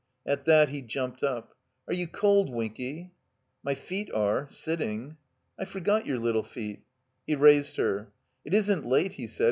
[0.25, 1.53] At that he jumped up.
[1.87, 3.11] "Are you cold, \^^nky?"
[3.61, 5.15] "My feet are, sitting."
[5.59, 6.79] "I forgot your little feet."
[7.27, 8.11] He raised her.
[8.43, 9.39] "It isn't late," he said.